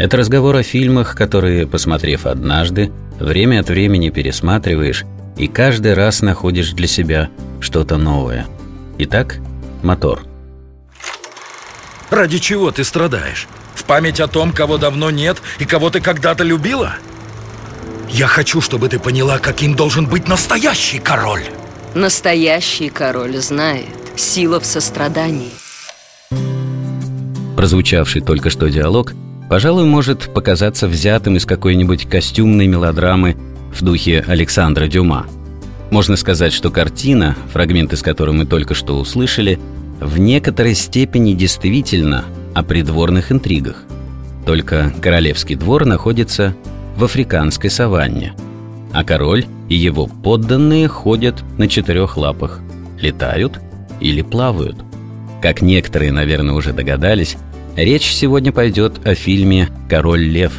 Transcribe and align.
это 0.00 0.16
разговор 0.16 0.56
о 0.56 0.62
фильмах, 0.62 1.14
которые, 1.14 1.66
посмотрев 1.66 2.24
однажды, 2.24 2.90
время 3.18 3.60
от 3.60 3.68
времени 3.68 4.08
пересматриваешь 4.08 5.04
и 5.36 5.46
каждый 5.46 5.92
раз 5.92 6.22
находишь 6.22 6.72
для 6.72 6.86
себя 6.86 7.28
что-то 7.60 7.98
новое. 7.98 8.46
Итак, 8.96 9.40
мотор. 9.82 10.22
Ради 12.08 12.38
чего 12.38 12.70
ты 12.70 12.82
страдаешь? 12.82 13.46
В 13.74 13.84
память 13.84 14.20
о 14.20 14.26
том, 14.26 14.52
кого 14.52 14.78
давно 14.78 15.10
нет 15.10 15.42
и 15.58 15.66
кого 15.66 15.90
ты 15.90 16.00
когда-то 16.00 16.44
любила? 16.44 16.94
Я 18.08 18.26
хочу, 18.26 18.62
чтобы 18.62 18.88
ты 18.88 18.98
поняла, 18.98 19.38
каким 19.38 19.74
должен 19.74 20.06
быть 20.06 20.28
настоящий 20.28 20.98
король. 20.98 21.44
Настоящий 21.94 22.88
король 22.88 23.36
знает 23.36 23.86
сила 24.16 24.60
в 24.60 24.64
сострадании. 24.64 25.52
Прозвучавший 27.54 28.22
только 28.22 28.48
что 28.48 28.68
диалог– 28.68 29.12
пожалуй, 29.50 29.84
может 29.84 30.32
показаться 30.32 30.86
взятым 30.86 31.36
из 31.36 31.44
какой-нибудь 31.44 32.08
костюмной 32.08 32.68
мелодрамы 32.68 33.36
в 33.74 33.82
духе 33.82 34.24
Александра 34.28 34.86
Дюма. 34.86 35.26
Можно 35.90 36.14
сказать, 36.14 36.52
что 36.52 36.70
картина, 36.70 37.34
фрагмент 37.52 37.92
из 37.92 38.00
которой 38.00 38.30
мы 38.30 38.46
только 38.46 38.74
что 38.74 38.96
услышали, 38.96 39.58
в 40.00 40.18
некоторой 40.18 40.74
степени 40.74 41.32
действительно 41.32 42.24
о 42.54 42.62
придворных 42.62 43.32
интригах. 43.32 43.82
Только 44.46 44.94
королевский 45.02 45.56
двор 45.56 45.84
находится 45.84 46.54
в 46.96 47.02
африканской 47.02 47.70
саванне, 47.70 48.34
а 48.92 49.02
король 49.02 49.46
и 49.68 49.74
его 49.74 50.06
подданные 50.06 50.86
ходят 50.86 51.42
на 51.58 51.66
четырех 51.66 52.16
лапах, 52.16 52.60
летают 53.00 53.58
или 53.98 54.22
плавают. 54.22 54.76
Как 55.42 55.60
некоторые, 55.60 56.12
наверное, 56.12 56.54
уже 56.54 56.72
догадались, 56.72 57.36
Речь 57.80 58.12
сегодня 58.12 58.52
пойдет 58.52 59.06
о 59.06 59.14
фильме 59.14 59.70
«Король 59.88 60.20
лев». 60.20 60.52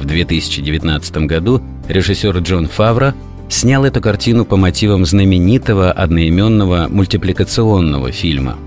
В 0.00 0.04
2019 0.04 1.18
году 1.18 1.62
режиссер 1.86 2.36
Джон 2.38 2.66
Фавро 2.66 3.14
снял 3.48 3.84
эту 3.84 4.00
картину 4.00 4.44
по 4.44 4.56
мотивам 4.56 5.06
знаменитого 5.06 5.92
одноименного 5.92 6.88
мультипликационного 6.90 8.10
фильма. 8.10 8.58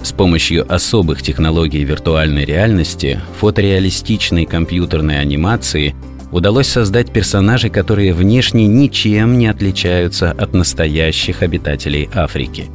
С 0.00 0.12
помощью 0.12 0.72
особых 0.72 1.22
технологий 1.22 1.82
виртуальной 1.82 2.44
реальности, 2.44 3.20
фотореалистичной 3.40 4.46
компьютерной 4.46 5.18
анимации 5.18 5.96
удалось 6.30 6.68
создать 6.68 7.10
персонажей, 7.10 7.70
которые 7.70 8.14
внешне 8.14 8.68
ничем 8.68 9.38
не 9.38 9.48
отличаются 9.48 10.30
от 10.30 10.54
настоящих 10.54 11.42
обитателей 11.42 12.08
Африки. 12.14 12.66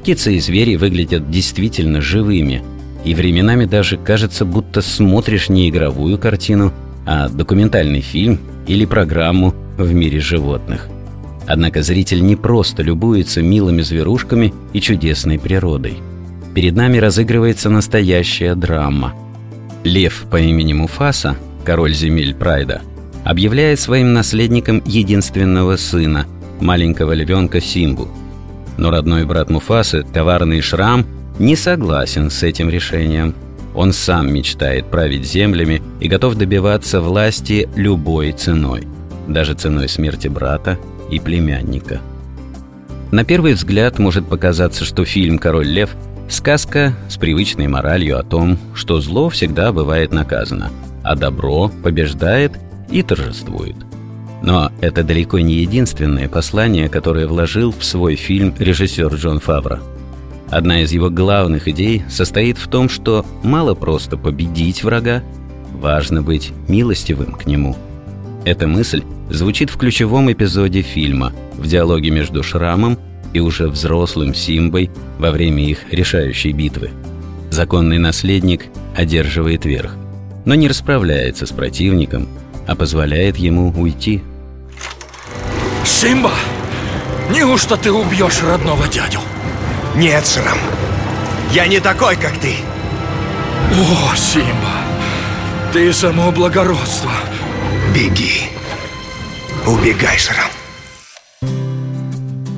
Птицы 0.00 0.36
и 0.36 0.38
звери 0.38 0.76
выглядят 0.76 1.28
действительно 1.28 2.00
живыми– 2.00 2.62
и 3.04 3.14
временами 3.14 3.66
даже 3.66 3.96
кажется, 3.96 4.44
будто 4.44 4.80
смотришь 4.80 5.48
не 5.48 5.68
игровую 5.68 6.18
картину, 6.18 6.72
а 7.06 7.28
документальный 7.28 8.00
фильм 8.00 8.40
или 8.66 8.86
программу 8.86 9.54
в 9.76 9.92
мире 9.92 10.20
животных. 10.20 10.88
Однако 11.46 11.82
зритель 11.82 12.24
не 12.24 12.36
просто 12.36 12.82
любуется 12.82 13.42
милыми 13.42 13.82
зверушками 13.82 14.54
и 14.72 14.80
чудесной 14.80 15.38
природой. 15.38 15.98
Перед 16.54 16.74
нами 16.74 16.96
разыгрывается 16.98 17.68
настоящая 17.68 18.54
драма. 18.54 19.12
Лев 19.82 20.24
по 20.30 20.40
имени 20.40 20.72
Муфаса, 20.72 21.36
король 21.64 21.92
земель 21.92 22.34
Прайда, 22.34 22.80
объявляет 23.24 23.80
своим 23.80 24.14
наследником 24.14 24.82
единственного 24.86 25.76
сына, 25.76 26.26
маленького 26.60 27.12
львенка 27.12 27.60
Симбу. 27.60 28.08
Но 28.78 28.90
родной 28.90 29.26
брат 29.26 29.50
Муфасы, 29.50 30.04
коварный 30.14 30.62
Шрам, 30.62 31.04
не 31.38 31.56
согласен 31.56 32.30
с 32.30 32.42
этим 32.42 32.68
решением. 32.68 33.34
Он 33.74 33.92
сам 33.92 34.32
мечтает 34.32 34.86
править 34.86 35.26
землями 35.26 35.82
и 36.00 36.08
готов 36.08 36.36
добиваться 36.36 37.00
власти 37.00 37.68
любой 37.74 38.32
ценой, 38.32 38.86
даже 39.26 39.54
ценой 39.54 39.88
смерти 39.88 40.28
брата 40.28 40.78
и 41.10 41.18
племянника. 41.18 42.00
На 43.10 43.24
первый 43.24 43.54
взгляд 43.54 43.98
может 43.98 44.28
показаться, 44.28 44.84
что 44.84 45.04
фильм 45.04 45.38
«Король 45.38 45.66
лев»— 45.66 45.90
сказка 46.28 46.94
с 47.08 47.16
привычной 47.16 47.66
моралью 47.66 48.18
о 48.18 48.22
том, 48.22 48.58
что 48.74 49.00
зло 49.00 49.28
всегда 49.28 49.72
бывает 49.72 50.12
наказано, 50.12 50.70
а 51.02 51.16
добро 51.16 51.70
побеждает 51.82 52.52
и 52.90 53.02
торжествует. 53.02 53.76
Но 54.42 54.70
это 54.80 55.02
далеко 55.02 55.40
не 55.40 55.54
единственное 55.54 56.28
послание, 56.28 56.88
которое 56.88 57.26
вложил 57.26 57.72
в 57.72 57.84
свой 57.84 58.14
фильм 58.14 58.54
режиссер 58.58 59.14
Джон 59.14 59.40
Фавро– 59.40 59.80
Одна 60.50 60.82
из 60.82 60.92
его 60.92 61.10
главных 61.10 61.68
идей 61.68 62.04
состоит 62.08 62.58
в 62.58 62.68
том, 62.68 62.88
что 62.88 63.24
мало 63.42 63.74
просто 63.74 64.16
победить 64.16 64.84
врага, 64.84 65.22
важно 65.72 66.22
быть 66.22 66.52
милостивым 66.68 67.32
к 67.32 67.46
нему. 67.46 67.76
Эта 68.44 68.66
мысль 68.66 69.02
звучит 69.30 69.70
в 69.70 69.76
ключевом 69.76 70.30
эпизоде 70.30 70.82
фильма, 70.82 71.32
в 71.56 71.66
диалоге 71.66 72.10
между 72.10 72.42
Шрамом 72.42 72.98
и 73.32 73.40
уже 73.40 73.68
взрослым 73.68 74.34
Симбой 74.34 74.90
во 75.18 75.30
время 75.30 75.64
их 75.64 75.80
решающей 75.90 76.52
битвы. 76.52 76.90
Законный 77.50 77.98
наследник 77.98 78.66
одерживает 78.96 79.64
верх, 79.64 79.96
но 80.44 80.54
не 80.54 80.68
расправляется 80.68 81.46
с 81.46 81.50
противником, 81.50 82.28
а 82.66 82.74
позволяет 82.74 83.36
ему 83.36 83.72
уйти. 83.76 84.22
Симба, 85.84 86.32
неужто 87.30 87.76
ты 87.76 87.92
убьешь 87.92 88.42
родного 88.42 88.88
дядю? 88.88 89.20
Нет, 89.96 90.26
Шрам. 90.26 90.58
Я 91.52 91.66
не 91.68 91.78
такой, 91.78 92.16
как 92.16 92.36
ты. 92.38 92.54
О, 93.72 94.16
Симба, 94.16 94.74
ты 95.72 95.92
само 95.92 96.32
благородство. 96.32 97.12
Беги. 97.94 98.48
Убегай, 99.66 100.18
Шрам. 100.18 100.50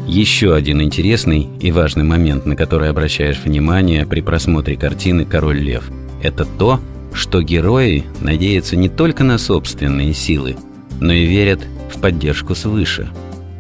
Еще 0.07 0.55
один 0.55 0.81
интересный 0.81 1.47
и 1.61 1.71
важный 1.73 2.05
момент, 2.05 2.47
на 2.47 2.57
который 2.57 2.89
обращаешь 2.89 3.39
внимание 3.45 4.07
при 4.07 4.23
просмотре 4.23 4.77
картины 4.77 5.27
«Король 5.27 5.59
лев»– 5.59 5.91
это 6.23 6.47
то, 6.47 6.81
что 7.13 7.43
герои 7.43 8.05
надеются 8.21 8.77
не 8.77 8.89
только 8.89 9.25
на 9.25 9.37
собственные 9.37 10.15
силы, 10.15 10.57
но 11.01 11.13
и 11.13 11.27
верят 11.27 11.61
в 11.95 12.01
поддержку 12.01 12.55
свыше. 12.55 13.09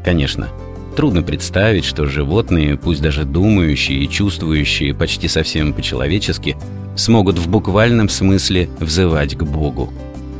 Конечно, 0.03 0.49
Трудно 0.97 1.23
представить, 1.23 1.85
что 1.85 2.07
животные, 2.07 2.79
пусть 2.79 3.03
даже 3.03 3.25
думающие 3.25 3.99
и 3.99 4.09
чувствующие 4.09 4.95
почти 4.95 5.29
совсем 5.29 5.75
по-человечески, 5.75 6.57
смогут 6.97 7.39
в 7.39 7.51
буквальном 7.51 8.09
смысле 8.09 8.71
взывать 8.81 9.37
к 9.37 9.43
Богу. 9.43 9.93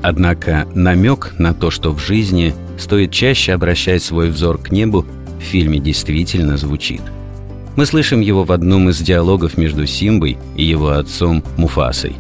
Однако 0.03 0.67
намек 0.75 1.35
на 1.39 1.53
то, 1.53 1.71
что 1.71 1.93
в 1.93 2.01
жизни 2.01 2.55
стоит 2.79 3.11
чаще 3.11 3.53
обращать 3.53 4.03
свой 4.03 4.31
взор 4.31 4.57
к 4.57 4.71
небу, 4.71 5.05
в 5.39 5.43
фильме 5.43 5.79
действительно 5.79 6.57
звучит. 6.57 7.03
Мы 7.77 7.85
слышим 7.85 8.23
его 8.23 8.45
в 8.45 8.51
одном 8.51 8.89
из 8.89 8.99
диалогов 9.01 9.59
между 9.59 9.87
Симбой 9.87 10.39
и 10.57 10.65
его 10.65 10.89
отцом 10.93 11.45
Муфасой. 11.59 12.17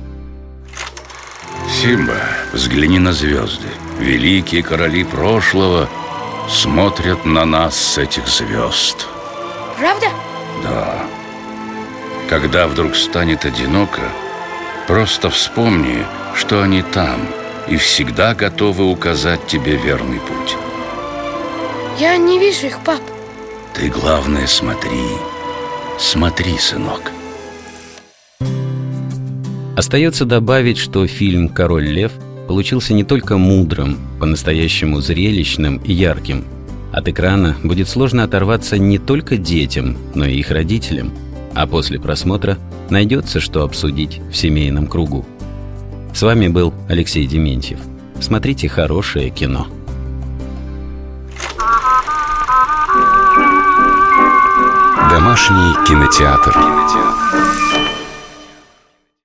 Симба, 1.70 2.16
взгляни 2.52 2.98
на 2.98 3.14
звезды. 3.14 3.68
Великие 3.98 4.62
короли 4.62 5.04
прошлого 5.04 5.88
смотрят 6.48 7.24
на 7.24 7.44
нас 7.44 7.76
с 7.76 7.98
этих 7.98 8.26
звезд. 8.28 9.06
Правда? 9.78 10.06
Да. 10.62 11.04
Когда 12.28 12.66
вдруг 12.66 12.96
станет 12.96 13.44
одиноко, 13.44 14.02
просто 14.86 15.30
вспомни, 15.30 16.04
что 16.34 16.62
они 16.62 16.82
там 16.82 17.20
и 17.68 17.76
всегда 17.76 18.34
готовы 18.34 18.90
указать 18.90 19.46
тебе 19.46 19.76
верный 19.76 20.20
путь. 20.20 20.56
Я 21.98 22.16
не 22.16 22.38
вижу 22.38 22.66
их, 22.66 22.78
пап. 22.80 23.00
Ты, 23.74 23.88
главное, 23.88 24.46
смотри. 24.46 25.02
Смотри, 25.98 26.58
сынок. 26.58 27.10
Остается 29.76 30.24
добавить, 30.24 30.78
что 30.78 31.06
фильм 31.06 31.48
«Король 31.48 31.86
лев» 31.86 32.12
получился 32.46 32.94
не 32.94 33.04
только 33.04 33.36
мудрым, 33.36 33.98
по-настоящему 34.20 35.00
зрелищным 35.00 35.76
и 35.78 35.92
ярким. 35.92 36.44
От 36.92 37.08
экрана 37.08 37.56
будет 37.62 37.88
сложно 37.88 38.22
оторваться 38.24 38.78
не 38.78 38.98
только 38.98 39.36
детям, 39.36 39.96
но 40.14 40.24
и 40.24 40.36
их 40.36 40.50
родителям. 40.50 41.12
А 41.54 41.66
после 41.66 41.98
просмотра 41.98 42.58
найдется, 42.90 43.40
что 43.40 43.62
обсудить 43.62 44.20
в 44.30 44.36
семейном 44.36 44.86
кругу. 44.86 45.24
С 46.14 46.22
вами 46.22 46.48
был 46.48 46.72
Алексей 46.88 47.26
Дементьев. 47.26 47.78
Смотрите 48.20 48.68
хорошее 48.68 49.30
кино. 49.30 49.66
Домашний 55.10 55.86
кинотеатр. 55.86 56.52
кинотеатр. 56.52 57.45